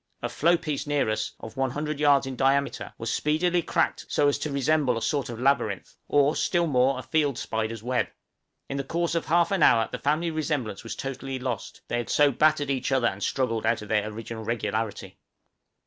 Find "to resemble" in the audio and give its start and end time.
4.39-4.97